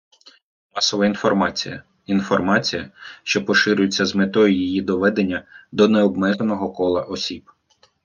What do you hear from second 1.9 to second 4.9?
інформація, що поширюється з метою її